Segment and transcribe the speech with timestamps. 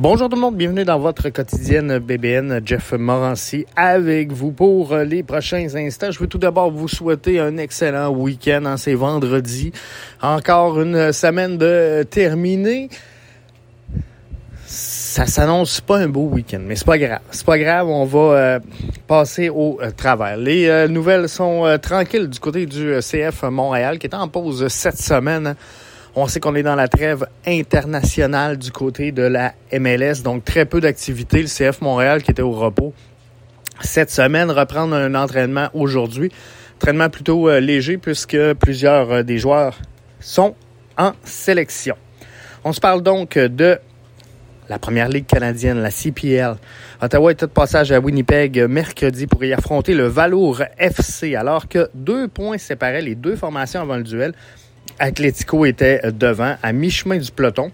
[0.00, 2.60] Bonjour tout le monde, bienvenue dans votre quotidienne BBN.
[2.64, 6.12] Jeff Morancy avec vous pour les prochains instants.
[6.12, 8.64] Je veux tout d'abord vous souhaiter un excellent week-end.
[8.64, 9.72] en C'est vendredi.
[10.22, 12.90] Encore une semaine de terminée.
[14.66, 17.22] Ça s'annonce pas un beau week-end, mais c'est pas grave.
[17.32, 18.60] C'est pas grave, on va euh,
[19.08, 20.36] passer au euh, travers.
[20.36, 25.00] Les euh, nouvelles sont tranquilles du côté du CF Montréal qui est en pause cette
[25.00, 25.56] semaine.
[26.20, 30.64] On sait qu'on est dans la trêve internationale du côté de la MLS, donc très
[30.64, 31.40] peu d'activité.
[31.40, 32.92] Le CF Montréal qui était au repos
[33.82, 36.32] cette semaine reprendre un entraînement aujourd'hui.
[36.74, 39.78] Entraînement plutôt euh, léger puisque plusieurs euh, des joueurs
[40.18, 40.56] sont
[40.96, 41.94] en sélection.
[42.64, 43.78] On se parle donc de
[44.68, 46.56] la première ligue canadienne, la CPL.
[47.00, 51.88] Ottawa était de passage à Winnipeg mercredi pour y affronter le Valour FC, alors que
[51.94, 54.34] deux points séparaient les deux formations avant le duel.
[54.98, 57.70] Atletico était devant, à mi-chemin du peloton,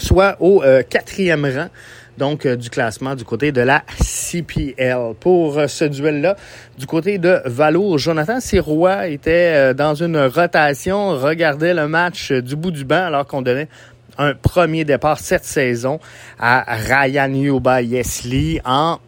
[0.00, 1.68] soit au euh, quatrième rang
[2.18, 5.14] donc euh, du classement du côté de la CPL.
[5.20, 6.36] Pour euh, ce duel-là,
[6.78, 12.72] du côté de Valour, Jonathan Sirois était dans une rotation, regardait le match du bout
[12.72, 13.68] du banc alors qu'on donnait
[14.18, 15.98] un premier départ cette saison
[16.38, 18.98] à Ryan Yuba Yesli en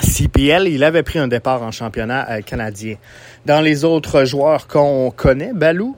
[0.00, 0.68] CPL.
[0.68, 2.96] Il avait pris un départ en championnat canadien.
[3.46, 5.96] Dans les autres joueurs qu'on connaît, Balou,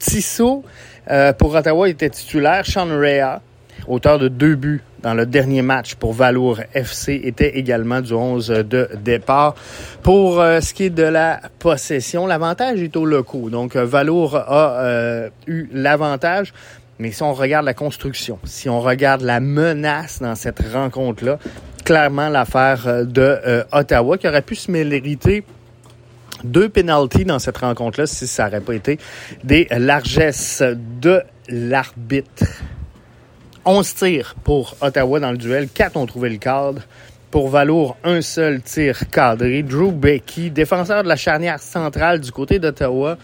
[0.00, 0.64] Tissot,
[1.10, 2.64] euh, pour Ottawa, était titulaire.
[2.66, 3.40] Sean Rea,
[3.86, 8.48] auteur de deux buts dans le dernier match pour Valour FC, était également du 11
[8.48, 9.54] de départ.
[10.02, 13.50] Pour euh, ce qui est de la possession, l'avantage est au locaux.
[13.50, 16.52] Donc, euh, Valour a eu l'avantage.
[16.98, 21.38] Mais si on regarde la construction, si on regarde la menace dans cette rencontre-là,
[21.84, 25.44] clairement l'affaire de Ottawa qui aurait pu se mériter
[26.44, 28.98] deux pénalties dans cette rencontre-là si ça n'aurait pas été
[29.44, 30.62] des largesses
[31.00, 32.44] de l'arbitre.
[33.64, 36.82] 11 tirs pour Ottawa dans le duel, 4 ont trouvé le cadre.
[37.30, 39.62] Pour Valour, un seul tir cadré.
[39.62, 43.18] Drew Becky, défenseur de la charnière centrale du côté d'Ottawa,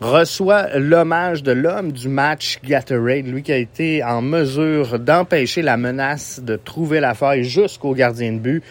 [0.00, 5.76] reçoit l'hommage de l'homme du match Gatorade, lui qui a été en mesure d'empêcher la
[5.76, 8.64] menace de trouver la faille jusqu'au gardien de but.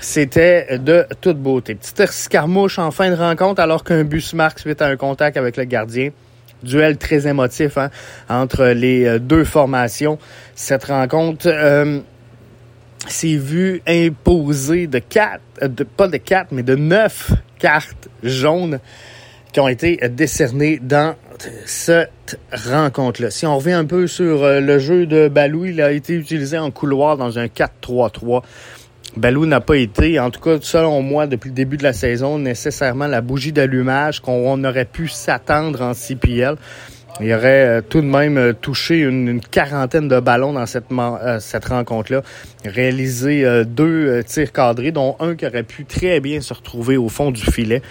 [0.00, 1.74] C'était de toute beauté.
[1.74, 5.58] Petite escarmouche en fin de rencontre alors qu'un bus marque suite à un contact avec
[5.58, 6.10] le gardien.
[6.62, 7.90] Duel très émotif hein,
[8.28, 10.18] entre les euh, deux formations.
[10.54, 12.00] Cette rencontre euh,
[13.06, 18.80] s'est vue imposer de quatre, euh, de, pas de quatre, mais de neuf cartes jaunes
[19.52, 21.14] qui ont été décernées dans
[21.66, 23.30] cette rencontre-là.
[23.30, 26.70] Si on revient un peu sur le jeu de Balou, il a été utilisé en
[26.70, 28.42] couloir dans un 4-3-3.
[29.16, 32.38] Balou n'a pas été, en tout cas selon moi, depuis le début de la saison,
[32.38, 36.56] nécessairement la bougie d'allumage qu'on aurait pu s'attendre en CPL.
[37.20, 41.40] Il aurait euh, tout de même euh, touché une, quarantaine de ballons dans cette, euh,
[41.40, 42.22] cette rencontre-là,
[42.64, 47.30] réalisé deux tirs cadrés, dont un qui aurait pu très bien se retrouver au fond
[47.30, 47.82] du filet.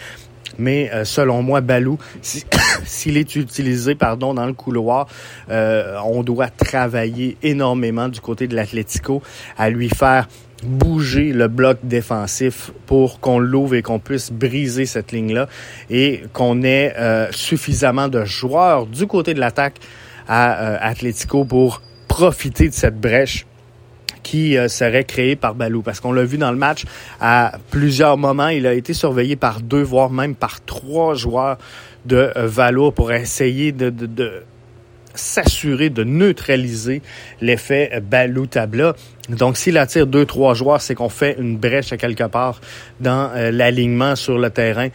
[0.58, 1.98] Mais selon moi, Balou,
[2.86, 5.08] s'il est utilisé pardon, dans le couloir,
[5.48, 9.22] on doit travailler énormément du côté de l'Atlético
[9.58, 10.28] à lui faire
[10.64, 15.48] bouger le bloc défensif pour qu'on l'ouvre et qu'on puisse briser cette ligne-là
[15.90, 19.78] et qu'on ait euh, suffisamment de joueurs du côté de l'attaque
[20.28, 23.46] à euh, Atletico pour profiter de cette brèche
[24.29, 25.81] qui euh, serait créée par Balou.
[25.81, 26.85] Parce qu'on l'a vu dans le match,
[27.19, 31.57] à plusieurs moments, il a été surveillé par deux, voire même par trois joueurs
[32.06, 34.44] de Valo pour essayer de, de
[35.16, 37.01] s'assurer de neutraliser
[37.41, 38.94] l'effet Balou-Tabla.
[39.29, 42.61] Donc, s'il attire deux, trois joueurs, c'est qu'on fait une brèche à quelque part
[43.00, 44.90] dans euh, l'alignement sur le terrain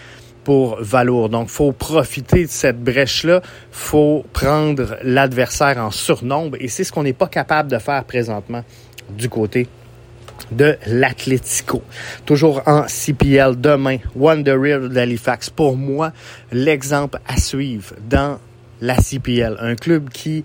[0.45, 1.29] pour Valour.
[1.29, 3.43] Donc, faut profiter de cette brèche-là.
[3.73, 6.57] faut prendre l'adversaire en surnombre.
[6.61, 8.63] Et c'est ce qu'on n'est pas capable de faire présentement
[9.11, 9.69] du côté
[10.51, 11.83] de l'Atlético.
[12.27, 15.51] Toujours en CPL demain, Wonder d'Halifax.
[15.51, 16.13] Pour moi,
[16.53, 18.39] l'exemple à suivre dans
[18.81, 19.57] la CPL.
[19.61, 20.43] Un club qui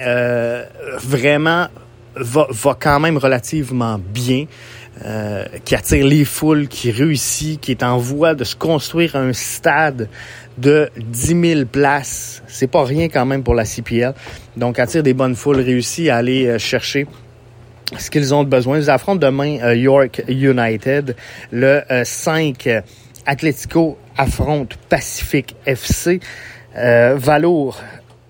[0.00, 0.64] euh,
[0.98, 1.68] vraiment
[2.16, 4.46] va, va quand même relativement bien.
[5.06, 9.32] Euh, qui attire les foules, qui réussit, qui est en voie de se construire un
[9.32, 10.10] stade
[10.58, 12.42] de 10 000 places.
[12.46, 14.12] C'est pas rien quand même pour la CPL.
[14.56, 17.06] Donc, attire des bonnes foules, réussit à aller euh, chercher
[17.98, 18.78] ce qu'ils ont besoin.
[18.78, 21.16] Ils affrontent demain York United.
[21.50, 22.82] Le 5,
[23.26, 26.20] Atletico affronte Pacific FC.
[26.76, 27.80] Euh, Valour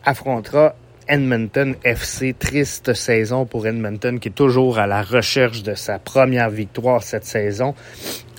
[0.05, 0.75] affrontera
[1.09, 2.35] Edmonton FC.
[2.39, 7.25] Triste saison pour Edmonton qui est toujours à la recherche de sa première victoire cette
[7.25, 7.75] saison.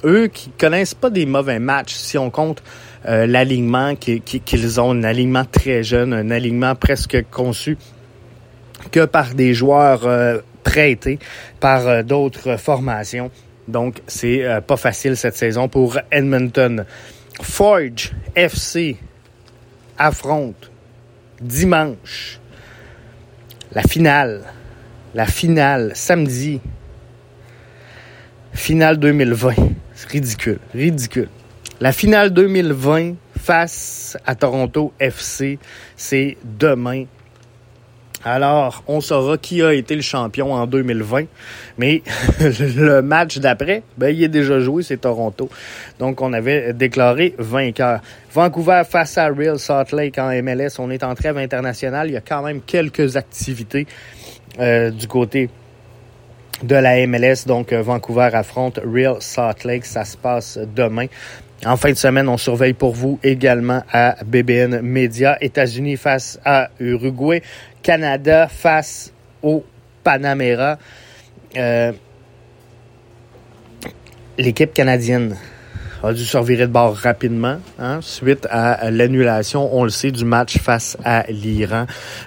[0.03, 2.61] Eux qui connaissent pas des mauvais matchs si on compte
[3.07, 7.77] euh, l'alignement qu'ils ont, un alignement très jeune, un alignement presque conçu
[8.91, 11.19] que par des joueurs euh, prêtés
[11.59, 13.31] par euh, d'autres formations.
[13.67, 16.85] Donc, c'est euh, pas facile cette saison pour Edmonton.
[17.41, 18.97] Forge FC
[19.97, 20.71] affronte
[21.41, 22.39] dimanche
[23.73, 24.41] la finale.
[25.13, 26.59] La finale samedi.
[28.53, 29.53] Finale 2020.
[29.95, 31.29] C'est ridicule, ridicule.
[31.79, 35.59] La finale 2020 face à Toronto FC,
[35.95, 37.05] c'est demain
[38.25, 41.25] alors, on saura qui a été le champion en 2020.
[41.77, 42.01] Mais
[42.39, 45.49] le match d'après, ben, il est déjà joué, c'est Toronto.
[45.99, 47.99] Donc, on avait déclaré vainqueur.
[48.31, 50.79] Vancouver face à Real Salt Lake en MLS.
[50.79, 52.09] On est en trêve internationale.
[52.09, 53.87] Il y a quand même quelques activités
[54.59, 55.49] euh, du côté
[56.63, 57.45] de la MLS.
[57.45, 59.85] Donc, Vancouver affronte Real Salt Lake.
[59.85, 61.07] Ça se passe demain.
[61.65, 65.37] En fin de semaine, on surveille pour vous également à BBN Media.
[65.39, 67.41] États-Unis face à Uruguay.
[67.83, 69.13] Canada face
[69.43, 69.63] au
[70.03, 70.79] Panamera.
[71.55, 71.91] Euh,
[74.37, 75.37] l'équipe canadienne
[76.01, 80.25] a dû se revirer de bord rapidement hein, suite à l'annulation, on le sait, du
[80.25, 81.85] match face à l'Iran.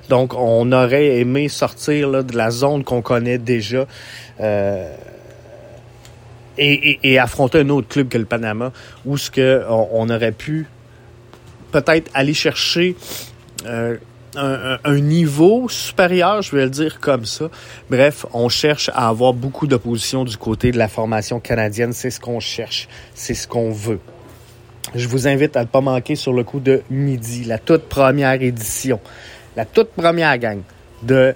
[0.08, 3.86] Donc, on aurait aimé sortir de la zone qu'on connaît déjà.
[4.40, 4.94] Euh,
[6.58, 8.72] et, affronter un autre club que le Panama,
[9.04, 10.66] où ce que on, aurait pu
[11.70, 12.96] peut-être aller chercher
[13.66, 13.96] euh,
[14.36, 17.48] un, niveau supérieur, je vais le dire comme ça.
[17.90, 21.92] Bref, on cherche à avoir beaucoup d'opposition du côté de la formation canadienne.
[21.92, 24.00] C'est ce qu'on cherche, c'est ce qu'on veut.
[24.94, 28.40] Je vous invite à ne pas manquer sur le coup de midi, la toute première
[28.40, 29.00] édition,
[29.56, 30.60] la toute première gang
[31.02, 31.34] de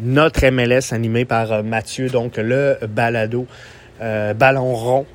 [0.00, 3.46] notre MLS animé par euh, Mathieu, donc le balado
[4.00, 5.06] euh, Ballon rond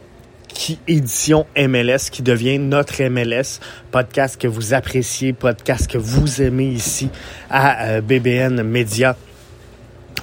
[0.53, 3.59] qui édition MLS qui devient notre MLS,
[3.91, 7.09] podcast que vous appréciez, podcast que vous aimez ici
[7.49, 9.15] à euh, BBN Media,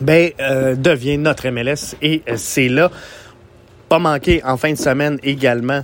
[0.01, 2.91] ben euh, devient notre MLS et c'est là.
[3.89, 5.83] Pas manquer en fin de semaine également.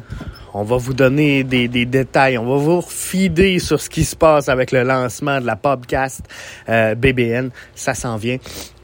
[0.52, 2.38] On va vous donner des, des, détails.
[2.38, 6.20] On va vous fider sur ce qui se passe avec le lancement de la podcast
[6.69, 7.49] BBN.
[7.75, 8.37] Ça s'en vient.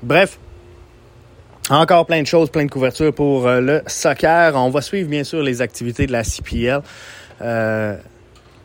[0.02, 0.38] Bref,
[1.68, 4.54] encore plein de choses, plein de couvertures pour euh, le soccer.
[4.56, 6.80] On va suivre bien sûr les activités de la CPL.
[7.42, 7.96] Euh,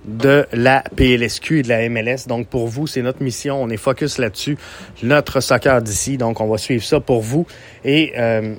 [0.05, 2.27] de la PLSQ et de la MLS.
[2.27, 3.61] Donc pour vous, c'est notre mission.
[3.61, 4.57] On est focus là-dessus.
[5.03, 6.17] Notre soccer d'ici.
[6.17, 7.47] Donc on va suivre ça pour vous.
[7.83, 8.53] Et euh,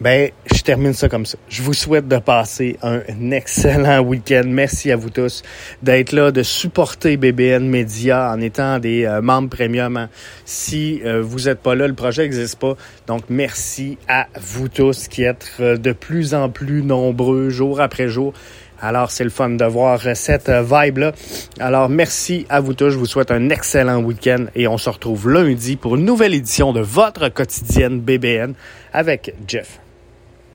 [0.00, 1.38] ben, je termine ça comme ça.
[1.48, 4.44] Je vous souhaite de passer un excellent week-end.
[4.46, 5.42] Merci à vous tous
[5.82, 9.96] d'être là, de supporter BBN Media en étant des euh, membres premium.
[9.96, 10.08] Hein.
[10.44, 12.74] Si euh, vous n'êtes pas là, le projet n'existe pas.
[13.06, 18.08] Donc, merci à vous tous qui êtes euh, de plus en plus nombreux jour après
[18.08, 18.32] jour.
[18.80, 21.12] Alors, c'est le fun de voir cette vibe-là.
[21.60, 22.90] Alors, merci à vous tous.
[22.90, 26.72] Je vous souhaite un excellent week-end et on se retrouve lundi pour une nouvelle édition
[26.72, 28.54] de votre quotidienne BBN
[28.92, 29.80] avec Jeff.